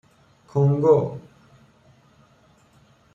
کنگو 0.51 1.21